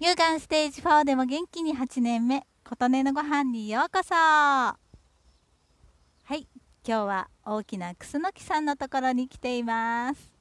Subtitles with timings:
[0.00, 4.12] 乳がんステージ4でも元気に8年目琴音のご飯にようこそ。
[4.12, 6.48] はい
[6.84, 10.32] 今日は大きなクスノキさんのところに来ています。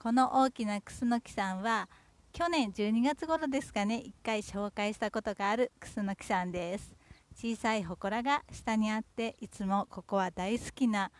[0.00, 1.88] この大きなクスノキさんは
[2.32, 6.94] 去年12月頃ですかね1回紹介したことがあるクスノキさんです。
[7.34, 11.10] 小さい祠が下にあっていつもここは大好きな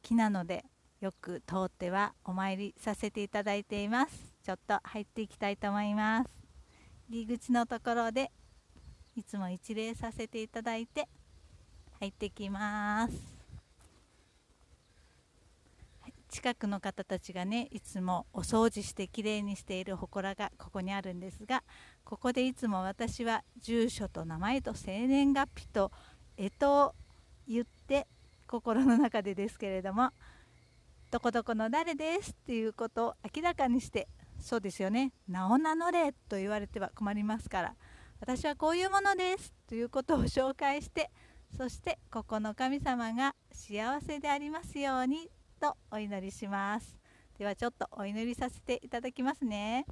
[0.00, 0.64] 木なので
[1.02, 4.34] よく通ってはお参りさせていただいています。
[4.42, 6.39] ちょっと入っていきたいと思います。
[7.10, 8.30] 入り口のところで
[9.16, 11.08] いつも一礼させていただいて
[11.98, 13.40] 入ってきます。
[16.28, 21.64] 近くの方たちがねいつもお掃除してきれいにしている祠がここにあるんですが
[22.04, 25.90] ここでいつも私は住所と名前と生年月日と
[26.36, 26.94] 干支を
[27.48, 28.06] 言って
[28.46, 30.10] 心の中でですけれども
[31.10, 34.06] どこどこの誰ですっていうことを明らかにして
[34.40, 35.12] そうですよね。
[35.28, 37.76] 名を名乗れと言われては困りますから。
[38.20, 41.10] 私はこういうものですということを紹介して
[41.56, 46.96] そしてここの神様が幸せでありますようにとお祈りします。
[47.38, 49.86] ではちょっとお祈りさせていただきますね。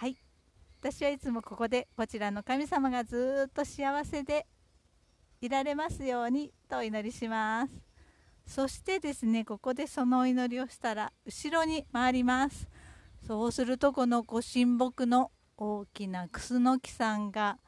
[0.00, 0.16] はい。
[0.80, 4.46] 私はいつもここでこちらの神様がずっと幸せで
[5.40, 7.82] いられますようにとお祈りします。
[8.46, 12.68] そしてですねここでそのお祈りをしたら後ろに回ります。
[13.26, 17.58] そうするとこのご神木の大きなクスノキさんが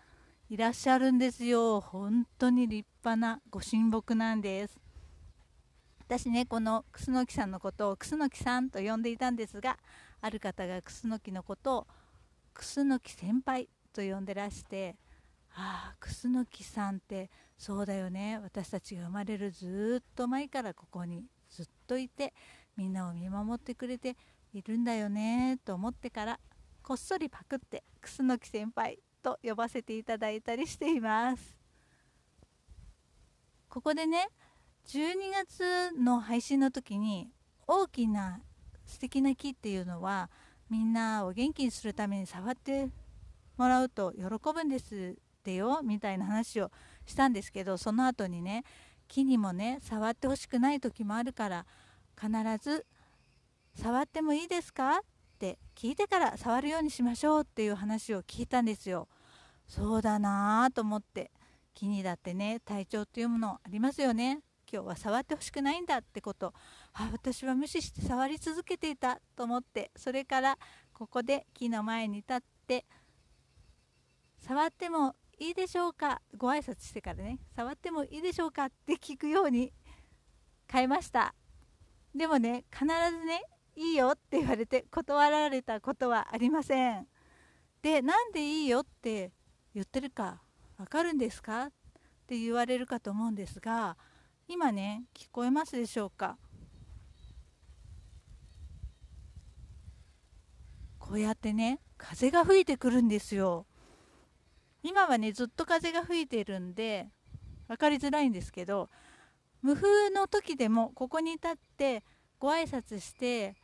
[0.48, 1.81] いらっしゃるんですよ。
[1.81, 4.78] 本当に立派なご神木なんです。
[5.98, 9.78] 私ねこのクスノキさんのことをクスノキさんと呼んでいたんですが
[10.20, 11.87] ある方がクスノキのことを
[12.61, 14.98] 楠木先輩と呼んでらして
[15.54, 18.38] ああ楠木さんってそうだよね。
[18.43, 22.34] 私たちが生まれるずっと前からここにずっといて
[22.76, 24.15] みんなを見守ってくれて
[24.53, 26.41] いるんだよねと思ってから
[26.82, 31.56] こっそりパクって楠木先輩と呼ばせていただいたりしています。
[33.71, 34.28] ここでね
[34.87, 37.31] 12月の配信の時に
[37.66, 38.41] 大きな
[38.84, 40.28] 素敵な木っていうのは
[40.70, 42.88] みんなを元気にするために触って
[43.56, 44.22] もらうと喜
[44.54, 46.70] ぶんですってよみたいな話を
[47.04, 48.64] したんですけどその後にね
[49.09, 51.66] 木にもね触ってほしくない時もあるから
[52.19, 52.30] 必
[52.62, 52.86] ず
[53.75, 54.98] 触ってもいいですか？
[54.98, 55.00] っ
[55.38, 59.09] て聞いてから触るようにしましょうっていう話を聞いたんですよ。
[59.66, 61.30] そうだなぁと思って
[61.75, 64.41] 木にだってね体調っていうものありますよね。
[64.72, 66.53] 今日は触ってほしくないんだってこと
[66.95, 70.59] あ私は無視して触り続けていたと思ってそれから
[70.93, 72.84] ここで木の前に立って
[74.39, 79.73] 触ってもいいでしょうかご挨拶してからね触ってもいいでしょうかって聞くように
[80.71, 81.34] 変えました。
[82.15, 83.43] でもね必ずね
[83.77, 87.07] いいよって言われて断られたことはありません。
[87.83, 89.33] でなんでいいよって
[89.75, 90.43] 言ってるか
[90.77, 91.71] わかるんですかっ
[92.27, 93.97] て言われるかと思うんですが
[94.49, 96.37] 今ね聞こえますでしょうか？
[101.10, 103.66] こうやってね風が吹いてくるんですよ。
[104.84, 107.09] 今はねずっと風が吹いてるんで
[107.66, 108.88] 分かりづらいんですけど
[109.60, 112.04] 無風の時でもここに立って
[112.38, 113.56] ご挨拶して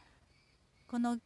[0.89, 1.19] この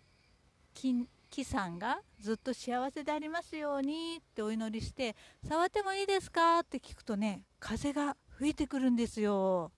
[0.75, 5.16] 木木さんがずっと幸せでありますようにってお祈りして
[5.48, 6.58] 触ってもいいですか？
[6.58, 9.72] って聞くとね風が吹いてくるんですよ。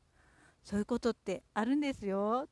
[0.65, 2.49] そういうことってあるんですよ。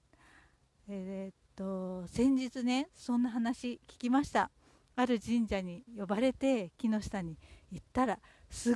[0.88, 4.50] えー、と先日ねそんな話聞きました。
[4.96, 7.36] ある神社に呼ばれて木の下に
[7.70, 8.74] 行ったらすっ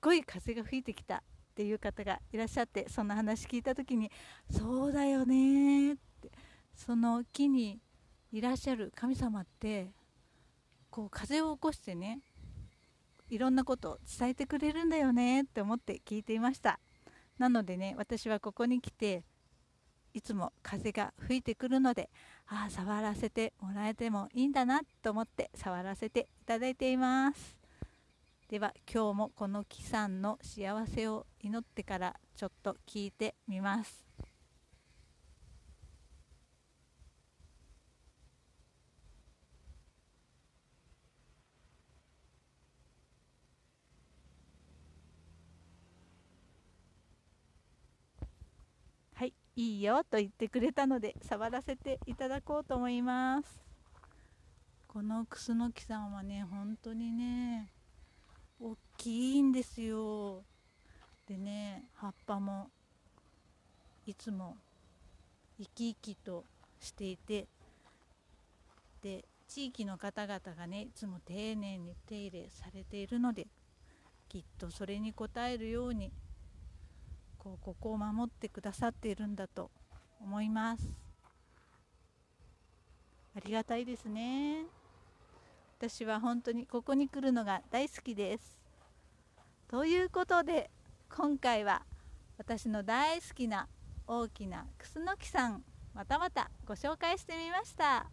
[0.00, 1.20] ごい風が吹いてきたっ
[1.54, 4.10] ていう方がいらっしゃってそんな話聞いた時に
[4.50, 6.32] そうだよねって
[6.74, 7.80] その木に
[8.32, 9.92] いらっしゃる神様って
[10.90, 12.20] こう風を起こしてね
[13.30, 16.80] いろんなことを伝えてくれるんだよねって思って聞いていました。
[17.38, 19.22] なのでね私はここに来て
[20.14, 22.08] いつも風が吹いてくるので
[22.46, 27.56] ああ触らせてもらえてもいいんだなと思って触らせていただいています。
[28.48, 34.06] では今日もこの木さんの幸せを祈ってからちょっと聞いてみます。
[49.56, 53.62] いいよと言ってくれたので触らせていただこうと思います。
[54.88, 57.70] このクスノキさんはね本当にね
[58.60, 60.42] 大きいんですよ。
[61.26, 62.70] でね葉っぱも
[64.06, 64.56] いつも
[65.58, 66.44] 生き生きと
[66.80, 67.46] していて
[69.02, 73.46] で地域の方々がねいつも丁寧に手入れされているので
[74.28, 76.12] きっとそれに応えるように
[77.44, 79.70] こうここを守ってくださっているんだと
[80.18, 80.88] 思います。
[83.36, 84.64] ありがたいですね。
[85.78, 88.58] 私は本当にここに来るのが大好きです。
[89.68, 90.70] ということで
[91.14, 91.82] 今回は
[92.38, 93.68] 私の大好きな
[94.06, 95.62] 大きなクスノキさん
[95.92, 98.06] またまたご紹介してみました。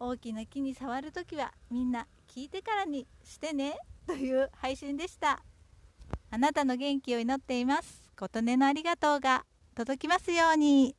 [0.00, 5.42] 大きな木に触るときはみんな聞いてからにしてねという配信でした。
[6.30, 8.07] あなたの元気を祈っています。
[8.18, 9.44] 琴音のありがとうが
[9.76, 10.96] 届きますように。